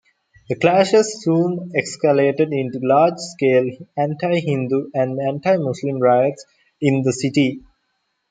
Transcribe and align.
The 0.49 0.55
clashes 0.55 1.21
soon 1.21 1.73
escalated 1.77 2.47
into 2.51 2.79
large-scale 2.81 3.69
anti-Hindu 3.95 4.89
and 4.95 5.21
anti-Muslim 5.21 5.99
riots 5.99 6.43
in 6.81 7.03
the 7.03 7.13
city. 7.13 7.59